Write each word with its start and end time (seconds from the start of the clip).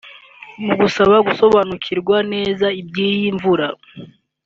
Mu 0.65 0.73
gushaka 0.81 1.15
gusobanukirwa 1.27 2.17
neza 2.33 2.65
iby’iyi 2.81 3.29
mvura 3.37 3.67